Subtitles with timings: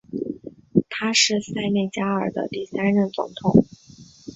[0.89, 3.63] 他是塞内加尔的第三任总统。